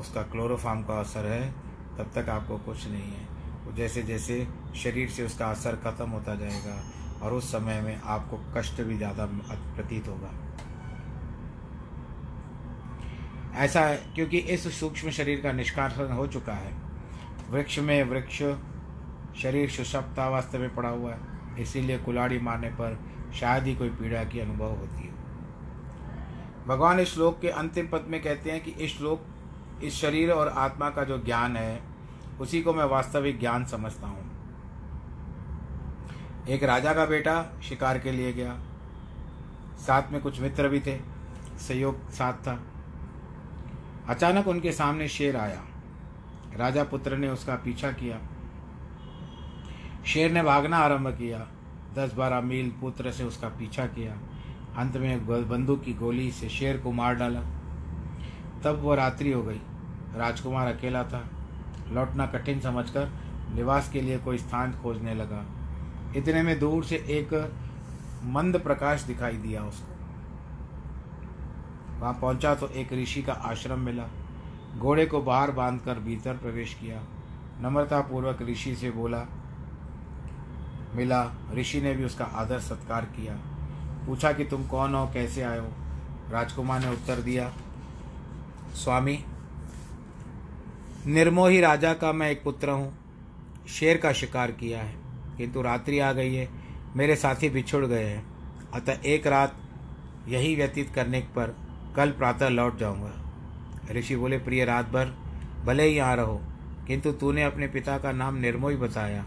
[0.00, 1.52] उसका क्लोरोफार्म का असर है,
[1.98, 6.82] तब तक आपको कुछ नहीं है। जैसे जैसे शरीर से उसका असर खत्म होता जाएगा
[7.22, 10.30] और उस समय में आपको कष्ट भी ज़्यादा प्रतीत होगा।
[13.54, 16.72] ऐसा है, क्योंकि इस सूक्ष्म शरीर का निष्कासन हो चुका है।
[17.50, 18.42] वृक्ष में वृक्ष,
[19.42, 21.18] शरीर सुषप्तावस्था में पड़ा हुआ है,
[21.60, 22.98] इसीलिए कुलाड़ी मारने पर
[23.34, 25.14] शायद ही कोई पीड़ा की अनुभव होती हो।
[26.66, 29.26] भगवान इस श्लोक के अंतिम पद में कहते हैं कि इस श्लोक,
[29.84, 31.80] इस शरीर और आत्मा का जो ज्ञान है,
[32.40, 34.27] उसी को मैं वास्तविक ज्ञान समझता हूँ।
[36.48, 38.60] एक राजा का बेटा शिकार के लिए गया।
[39.78, 41.00] साथ में कुछ मित्र भी थे।
[41.58, 42.62] सहयोग साथ था।
[44.08, 45.64] अचानक उनके सामने शेर आया।
[46.56, 48.18] राजा पुत्र ने उसका पीछा किया।
[50.06, 51.48] शेर ने भागना आरंभ किया।
[51.94, 54.12] दस बारह मील पुत्र से उसका पीछा किया।
[54.76, 57.40] अंत में बंदूक की गोली से शेर को मार डाला।
[58.64, 59.60] तब वह रात्रि हो गई।
[60.14, 61.30] राजकुमार अकेला था।
[61.88, 63.08] लौटना कठिन समझकर
[63.54, 65.46] निवास के लिए कोई स्थान खोजने लगा।
[66.16, 67.34] इतने में दूर से एक
[68.24, 69.94] मंद प्रकाश दिखाई दिया उसको।
[72.00, 74.08] वहाँ पहुँचा तो एक ऋषि का आश्रम मिला।
[74.78, 77.02] घोड़े को बाहर बांधकर भीतर प्रवेश किया।
[77.60, 79.24] नम्रता पूर्वक ऋषि से बोला,
[80.94, 83.34] मिला। ऋषि ने भी उसका आदर सत्कार किया।
[84.06, 85.68] पूछा कि तुम कौन हो, कैसे आए हो?
[86.30, 87.52] राजकुमार ने उत्तर दिया,
[88.74, 89.24] स्वामी,
[91.06, 92.98] निर्मोही राजा का मैं एक पुत्र हूँ।
[93.68, 95.07] शेर का शिकार किया है।
[95.38, 96.48] किंतु रात्रि आ गई है,
[96.96, 98.24] मेरे साथी बिछुड़ गए हैं।
[98.74, 99.56] अतः एक रात
[100.28, 101.56] यही व्यतीत करने पर
[101.96, 103.12] कल प्रातः लौट जाऊँगा।
[103.92, 105.14] ऋषि बोले, प्रिय रात भर
[105.64, 106.40] भले ही यहाँ रहो,
[106.86, 109.24] किंतु तूने अपने पिता का नाम निर्मोही बताया।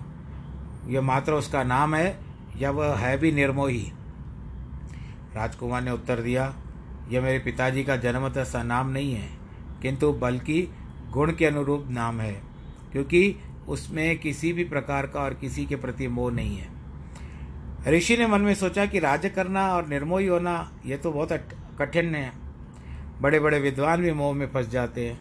[0.88, 2.19] यह मात्र उसका नाम है,
[2.58, 3.91] या वह है भी निर्मोही?
[5.36, 6.54] राजकुमार ने उत्तर दिया,
[7.10, 9.30] यह मेरे पिताजी का जन्मतः नाम नहीं है,
[9.82, 10.67] किंतु बल्कि
[11.12, 12.41] गुण के अनुरूप नाम है,
[12.91, 13.36] क्योंकि
[13.72, 16.70] उसमें किसी भी प्रकार का और किसी के प्रति मोह नहीं है।
[17.88, 21.32] ऋषि ने मन में सोचा कि राज्य करना और निर्मोही होना यह तो बहुत
[21.80, 22.32] कठिन है।
[23.22, 25.20] बड़े बड़े विद्वान भी मोह में फंस जाते हैं।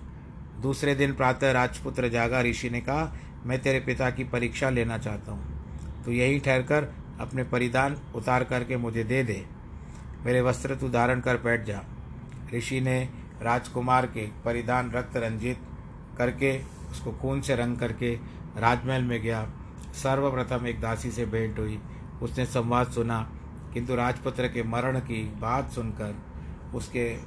[0.61, 3.13] दूसरे दिन प्रातः राजपुत्र जागा, ऋषि ने कहा,
[3.47, 8.45] मैं तेरे पिता की परीक्षा लेना चाहता हूँ। तो यही ठहर कर अपने परिधान उतार
[8.45, 9.45] करके मुझे दे दे।
[10.25, 11.83] मेरे वस्त्र तू धारण कर बैठ जा।
[12.55, 13.01] ऋषि ने
[13.43, 15.59] राजकुमार के परिधान रक्त रंजित
[16.19, 16.59] करके
[16.91, 18.19] उसको खून से रंग करके
[18.57, 19.43] राजमहल में गया।
[19.95, 21.81] सर्वप्रथम एक दासी से भेंट हुई।
[22.23, 23.21] उसने संवाद सुना,
[23.75, 26.15] किंतु राजपुत्र के मरण की बात सुनकर
[26.75, 27.19] उसके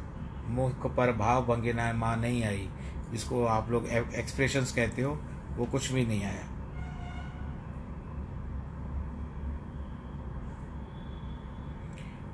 [0.48, 2.70] मुख पर भाव भंगिना माँ नहीं आई।
[3.12, 5.20] जिसको आप लोग एक्सप्रेशंस कहते हो,
[5.58, 6.48] वो कुछ भी नहीं आया।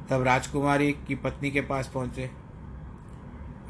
[0.10, 2.30] तब राजकुमारी की पत्नी के पास पहुँचे।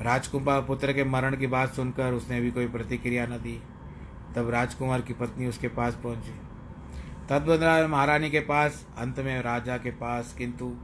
[0.02, 3.62] राजकुमार पुत्र के मरण की बात सुनकर उसने भी कोई प्रतिक्रिया न दी।
[4.36, 6.40] तब राजकुमार की पत्नी उसके पास पहुँची।
[7.30, 10.78] तदबदला महारानी के पास, अंत में राजा के पास, किंतु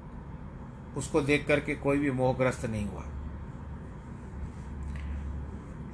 [0.98, 3.04] उसको देख करके कोई भी मोहग्रस्त नहीं हुआ।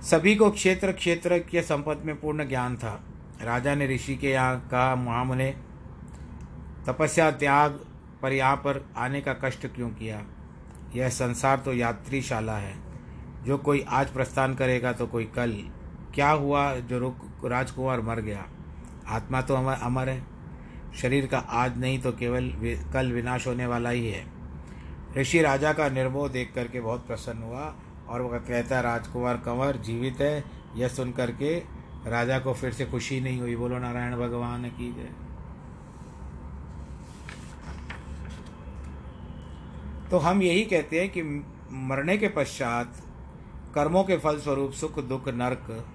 [0.01, 3.03] सभी को क्षेत्र क्षेत्र के संपत्ति में पूर्ण ज्ञान था।
[3.41, 5.55] राजा ने ऋषि के यहाँ कहा महामुने
[6.87, 7.85] तपस्या, त्याग
[8.21, 10.23] पर यहाँ पर आने का कष्ट क्यों किया?
[10.95, 12.75] यह संसार तो यात्रीशाला है।
[13.43, 15.71] जो कोई आज प्रस्थान करेगा तो कोई कल।
[16.15, 18.45] क्या हुआ जो रुक, राजकुमार मर गया?
[19.07, 20.23] आत्मा तो अमर अमर है।
[21.01, 22.51] शरीर का आज नहीं तो केवल
[22.93, 24.25] कल विनाश होने वाला ही है।
[25.17, 27.75] ऋषि राजा का निर्मोह देख करके बहुत प्रसन्न हुआ
[28.07, 30.43] और वह कहता, राजकुमार कंवर, जीवित है?
[30.75, 31.63] यह सुन करके
[32.07, 35.09] राजा को फिर से खुशी नहीं हुई। बोलो, नारायण भगवान की जय।
[40.11, 41.23] तो हम यही कहते हैं कि
[41.71, 42.93] मरने के पश्चात
[43.75, 45.85] कर्मों के फल स्वरूप सुख, दुख, नरक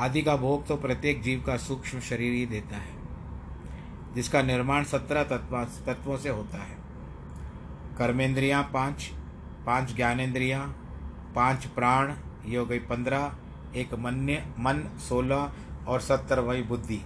[0.00, 2.94] आदि का भोग तो प्रत्येक जीव का सूक्ष्म शरीर ही देता है,
[4.14, 6.78] जिसका निर्माण सत्रह तत्व से होता है।
[7.98, 9.10] कर्मेंद्रियाँ पाँच
[9.66, 10.66] पाँच ज्ञानेन्द्रियाँ
[11.34, 12.12] पाँच प्राण,
[12.46, 13.32] ये हो गई पंद्रह,
[13.76, 15.52] एक मन्य, मन सोलह
[15.88, 17.00] और सत्तर वही बुद्धि।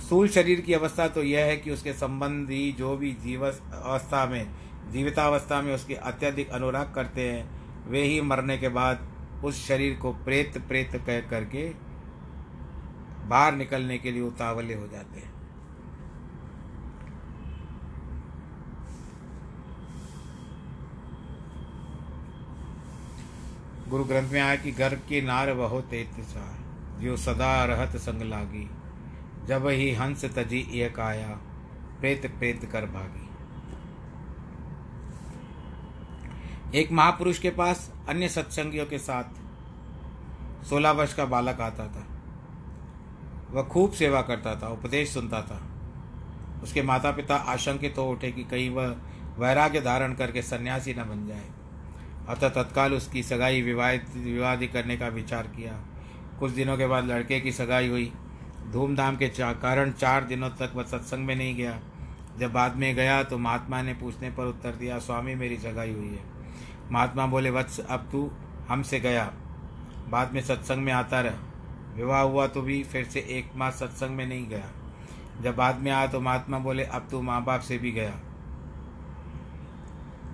[0.00, 4.46] स्थूल शरीर की अवस्था तो यह है कि उसके संबंधी जो भी जीव अवस्था में,
[4.92, 7.48] जीवितावस्था में उसके अत्यधिक अनुराग करते हैं,
[7.88, 9.08] वे ही मरने के बाद
[9.44, 11.68] उस शरीर को प्रेत प्रेत कह करके
[13.28, 15.30] बाहर निकलने के लिए उतावले हो जाते हैं।
[23.88, 26.20] गुरु ग्रंथ में आया कि घर के नार बहो तेत
[27.00, 28.68] जो सदा रहत संग लागी,
[29.46, 31.28] जब ही हंस तजी एक आया,
[32.00, 33.28] प्रेत प्रेत कर भागी।
[36.74, 39.24] एक महापुरुष के पास अन्य सत्संगियों के साथ
[40.64, 42.06] सोलह वर्ष का बालक आता था।
[43.50, 45.62] वह खूब सेवा करता था, उपदेश सुनता था।
[46.62, 48.96] उसके माता पिता आशंकित हो उठे कि कहीं वह
[49.38, 51.44] वैराग्य धारण करके सन्यासी न बन जाए।
[52.28, 55.80] अतः तत्काल उसकी सगाई विवाहित, विवादी करने का विचार किया।
[56.40, 58.12] कुछ दिनों के बाद लड़के की सगाई हुई।
[58.70, 61.80] धूमधाम के कारण चार दिनों तक वह सत्संग में नहीं गया।
[62.38, 66.08] जब बाद में गया तो महात्मा ने पूछने पर उत्तर दिया, स्वामी, मेरी सगाई हुई
[66.08, 66.31] है।
[66.92, 68.30] महात्मा बोले, वत्स, अब तू
[68.68, 69.32] हमसे गया।
[70.08, 71.34] बाद में सत्संग में आता रह।
[71.96, 74.70] विवाह हुआ तो भी फिर से एक मास सत्संग में नहीं गया।
[75.42, 78.10] जब बाद में आया तो महात्मा बोले, अब तू माँ बाप से भी गया।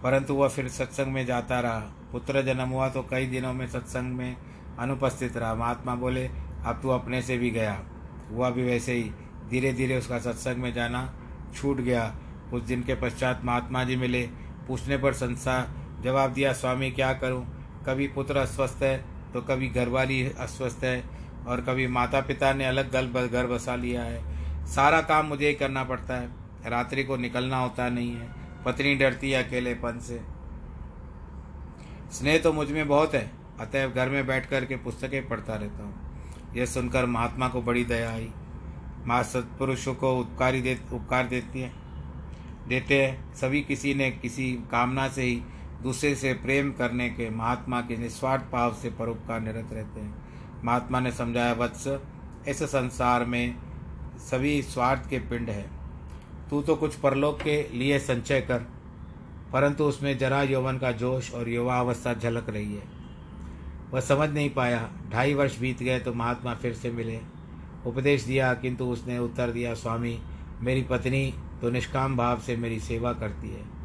[0.02, 1.78] परंतु वह फिर सत्संग में जाता रहा।
[2.12, 4.36] पुत्र जन्म हुआ तो कई दिनों में सत्संग में
[4.78, 6.26] अनुपस्थित रहा। महात्मा बोले,
[6.64, 7.80] अब तू अपने से भी गया।
[8.32, 9.10] हुआ भी वैसे ही।
[9.50, 11.14] धीरे धीरे उसका सत्संग में जाना
[11.54, 12.14] छूट गया।
[12.50, 14.22] कुछ दिन के पश्चात महात्मा जी मिले।
[14.68, 17.44] पूछने पर संसार जवाब दिया, स्वामी, क्या करूँ?
[17.86, 18.96] कभी पुत्र अस्वस्थ है
[19.32, 21.02] तो कभी घरवाली अस्वस्थ है
[21.46, 25.54] और कभी माता पिता ने अलग गल घर बसा लिया है। सारा काम मुझे ही
[25.54, 26.28] करना पड़ता है।
[26.66, 28.28] रात्रि को निकलना होता नहीं है।
[28.64, 30.20] पत्नी डरती है अकेलेपन से।
[32.12, 33.30] स्नेह तो मुझमें बहुत है।
[33.60, 37.84] अतएव घर में बैठ कर के पुस्तकें पढ़ता रहता हूँ। यह सुनकर महात्मा को बड़ी
[37.84, 38.30] दया आई।
[39.06, 41.72] माँ सत्पुरुषों को उपकारी दे, उपकार देती है।
[42.68, 45.42] देते हैं। सभी किसी ने किसी कामना से ही
[45.82, 50.14] दूसरे से प्रेम करने के महात्मा के निस्वार्थ भाव से परोपकार निरत रहते हैं।
[50.64, 51.86] महात्मा ने समझाया, वत्स,
[52.48, 53.54] इस संसार में
[54.20, 55.64] सभी स्वार्थ के पिंड है।
[56.50, 58.66] तू तो कुछ परलोक के लिए संचय कर,
[59.52, 62.82] परंतु उसमें जरा यौवन का जोश और युवा अवस्था झलक रही है।
[63.92, 67.20] वह समझ नहीं पाया, ढाई वर्ष बीत गए तो महात्मा फिर से मिले।
[67.86, 70.18] उपदेश दिया, किंतु उसने उत्तर दिया, स्वामी,
[70.60, 73.77] मेरी पत्नी तो निष्काम भाव से मेरी सेवा करती है।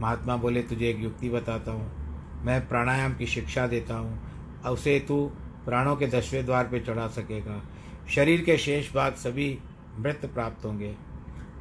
[0.00, 2.00] महात्मा बोले, तुझे एक युक्ति बताता हूँ।
[2.44, 4.20] मैं प्राणायाम की शिक्षा देता हूँ।
[4.66, 5.30] उसे तू
[5.64, 7.62] प्राणों के दसवें द्वार पर चढ़ा सकेगा।
[8.10, 9.58] शरीर के शेष भाग सभी
[9.98, 10.96] मृत प्राप्त होंगे।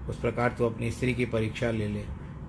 [0.10, 2.06] उस प्रकार तू अपनी स्त्री की परीक्षा ले ले।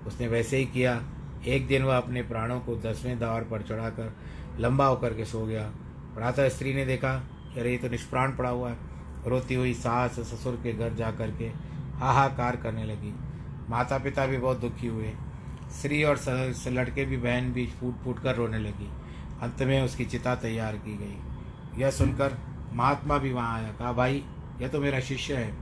[0.07, 1.03] उसने वैसे ही किया।
[1.47, 4.17] एक दिन वह अपने प्राणों को दसवें द्वार पर चढ़ाकर
[4.59, 5.71] लंबा होकर के सो गया।
[6.15, 7.11] प्रातः स्त्री ने देखा,
[7.57, 8.77] अरे, ये तो निष्प्राण पड़ा हुआ है।
[9.27, 11.51] रोती हुई सास ससुर के घर जा कर के
[11.95, 13.15] हाहाकार करने लगी।
[13.69, 15.11] माता पिता भी बहुत दुखी हुए।
[15.71, 16.19] स्त्री और
[16.67, 18.89] लड़के भी बहन भी फूट फूट कर रोने लगी।
[19.41, 22.37] अंत में उसकी चिता तैयार की गई। यह सुनकर
[22.73, 24.23] महात्मा भी वहाँ आया। कहा, भाई,
[24.61, 25.53] यह तो मेरा शिष्य है।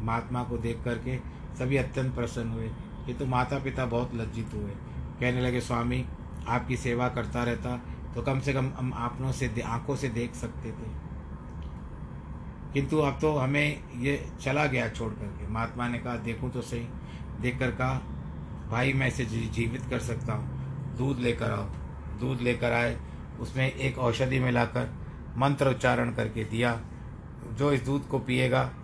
[0.00, 1.16] महात्मा को देख करके
[1.58, 2.66] सभी अत्यंत प्रसन्न हुए।
[3.08, 4.70] ये तो माता पिता बहुत लज्जित हुए।
[5.20, 6.04] कहने लगे, स्वामी,
[6.48, 7.76] आपकी सेवा करता रहता
[8.14, 10.90] तो कम से कम हम आपनों से आँखों से देख सकते थे।
[12.72, 16.86] किंतु अब तो हमें ये चला गया छोड़ करके। महात्मा ने कहा, देखूँ तो सही।
[17.40, 18.02] देख कर कहा
[18.70, 20.58] भाई, मैं इसे जीवित कर सकता हूँ।
[20.96, 21.64] दूध लेकर आओ।
[22.20, 23.00] दूध लेकर आए।
[23.40, 24.94] उसमें एक औषधि मिलाकर
[25.36, 26.80] मंत्र उच्चारण करके दिया।
[27.52, 28.74] जो इस दूध को पिएगा,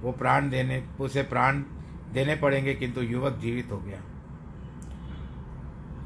[0.00, 1.62] वो प्राण देने उसे प्राण
[2.12, 4.00] देने पड़ेंगे, किंतु युवक जीवित हो गया।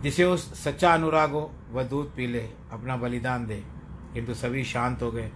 [0.02, 3.64] जिसे उस सच्चा अनुराग हो, वह दूध पी ले, अपना बलिदान दे।
[4.14, 5.30] किंतु सभी शांत हो गए।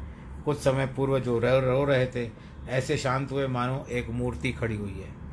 [0.45, 2.31] कुछ समय पूर्व जो रो रो रहे थे,
[2.69, 5.24] ऐसे शांत हुए मानो एक मूर्ति खड़ी हुई है।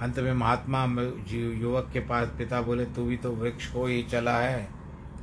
[0.00, 0.84] अंत में महात्मा
[1.32, 4.68] युवक के पास पिता बोले, तू भी तो वृक्ष को ही चला है,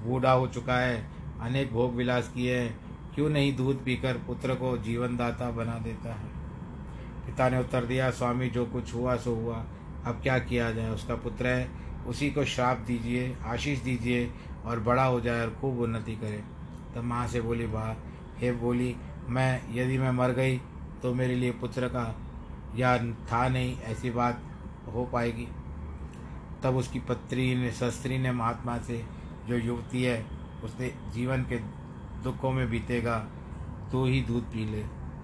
[0.03, 1.07] बूढ़ा हो चुका है,
[1.41, 2.79] अनेक भोग विलास किए हैं,
[3.15, 6.27] क्यों नहीं दूध पीकर पुत्र को जीवन दाता बना देता है?
[7.25, 9.65] पिता ने उत्तर दिया, स्वामी, जो कुछ हुआ, सो हुआ,
[10.05, 11.69] अब क्या किया जाए, उसका पुत्र है,
[12.07, 14.31] उसी को श्राप दीजिए, आशीष दीजिए,
[14.65, 16.43] और बड़ा हो जाए और खूब उन्नति करे।
[16.95, 17.93] तब माँ से बोली, वाह,
[18.39, 18.95] हे बोली,
[19.29, 20.57] मैं, यदि मैं मर गई
[21.03, 22.15] तो मेरे लिए पुत्र का
[22.75, 24.41] या था नहीं, ऐसी बात
[24.87, 25.47] हो पाएगी।
[26.63, 29.03] तब उसकी पत्री ने शस्त्री ने महात्मा से
[29.47, 30.25] जो युवती है
[30.63, 31.57] उसने जीवन के
[32.23, 33.17] दुखों में बीतेगा
[33.91, 34.83] तो ही दूध पी ले।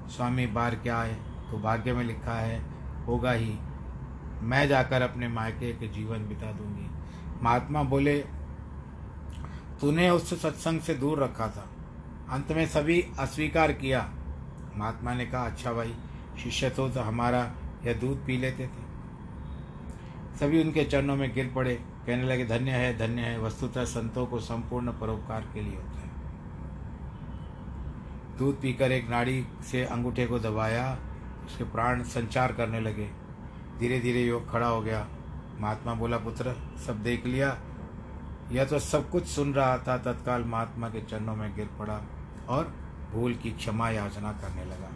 [0.09, 1.15] स्वामी बार क्या है?
[1.51, 2.59] तो भाग्य में लिखा है
[3.07, 3.57] होगा ही।
[4.41, 6.89] मैं जाकर अपने मायके के जीवन बिता दूँगी।
[7.43, 8.19] महात्मा बोले
[9.81, 11.69] तूने उस सत्संग से दूर रखा था।
[12.29, 14.09] अंत में सभी अस्वीकार किया।
[14.77, 15.93] महात्मा ने कहा अच्छा भाई
[16.43, 17.51] शिष्य तो, तो हमारा
[17.85, 18.88] यह दूध पी लेते थे।
[20.39, 24.39] सभी उनके चरणों में गिर पड़े, कहने लगे, धन्य है धन्य है, वस्तुतः संतों को
[24.39, 26.09] संपूर्ण परोपकार के लिए होता है।
[28.37, 30.97] दूध पीकर एक नाड़ी से अंगूठे को दबाया,
[31.45, 33.09] उसके प्राण संचार करने लगे।
[33.79, 35.07] धीरे धीरे योग खड़ा हो गया।
[35.59, 37.57] महात्मा बोला, पुत्र, सब देख लिया?
[38.51, 42.01] यह तो सब कुछ सुन रहा था। तत्काल महात्मा के चरणों में गिर पड़ा
[42.49, 42.73] और
[43.11, 44.91] भूल की क्षमा याचना करने लगा।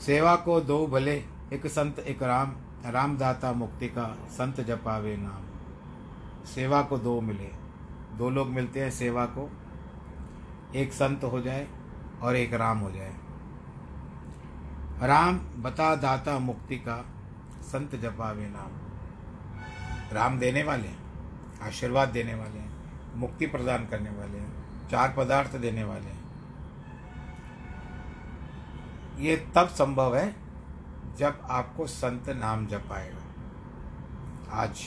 [0.00, 2.52] सेवा को दो भले, एक संत, एक राम।
[2.86, 5.42] रामदाता मुक्ति का संत जपावे नाम।
[6.46, 7.50] सेवा को दो मिले।
[8.16, 9.50] दो लोग मिलते हैं सेवा को।
[10.74, 11.68] एक संत हो जाए
[12.22, 13.14] और एक राम हो जाए।
[15.02, 17.04] राम बता दाता मुक्ति का
[17.62, 18.70] संत जपावे नाम।
[20.16, 20.98] राम देने वाले हैं,
[21.62, 22.72] आशीर्वाद देने वाले हैं,
[23.16, 24.52] मुक्ति प्रदान करने वाले हैं,
[24.90, 26.17] चार पदार्थ देने वाले हैं।
[29.18, 30.34] ये तब संभव है
[31.18, 33.24] जब आपको संत नाम जपाएगा
[34.52, 34.80] आज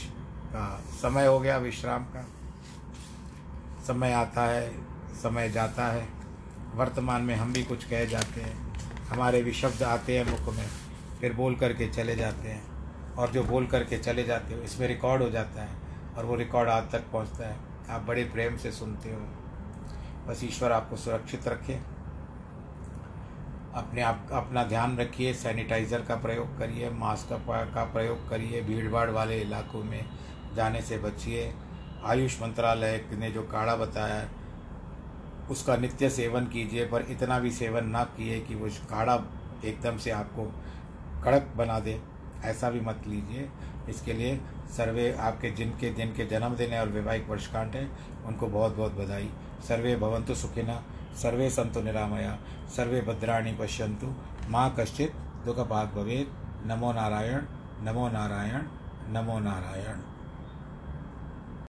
[0.46, 2.28] का समय हो गया विश्राम का।
[3.88, 4.72] समय आता है,
[5.16, 6.08] समय जाता है।
[6.76, 8.74] वर्तमान में हम भी कुछ कह जाते हैं।
[9.06, 10.68] हमारे भी शब्द आते हैं मुख में,
[11.22, 12.72] फिर बोल करके चले जाते हैं।
[13.16, 15.78] और जो बोल करके चले जाते हो, इसमें रिकॉर्ड हो जाता है
[16.18, 17.58] और वो रिकॉर्ड आज तक पहुँचता है।
[17.90, 19.22] आप बड़े प्रेम से सुनते हो।
[20.28, 21.80] बस ईश्वर आपको सुरक्षित रखे।
[23.76, 27.30] अपने आप, अपना ध्यान रखिए, सैनिटाइज़र का प्रयोग करिए, मास्क
[27.74, 30.06] का प्रयोग करिए भीड़ भाड़ वाले इलाकों में
[30.56, 31.54] जाने से बचिए।
[32.06, 34.30] आयुष मंत्रालय ने जो काढ़ा बताया है
[35.50, 39.16] उसका नित्य सेवन कीजिए, पर इतना भी सेवन ना किए कि वो काढ़ा
[39.66, 40.46] एकदम से आपको
[41.24, 42.00] कड़क बना दे।
[42.46, 43.50] ऐसा भी मत लीजिए।
[43.90, 44.40] इसके लिए
[44.78, 47.90] सर्वे आपके जिनके जिनके जन्मदिन है और वैवाहिक वर्षकांठ है,
[48.26, 49.30] उनको बहुत बहुत बधाई।
[49.68, 50.84] सर्वे भवंतु सुखिना
[51.16, 52.38] सर्वे सन्तु निरामया,
[52.76, 54.14] सर्वे भद्राणी पश्यन्तु,
[54.50, 57.42] माँ कश्चित् दुःखभाग् भवेत्। नमो नारायण
[57.84, 58.62] नमो नारायण
[59.14, 60.11] नमो नारायण।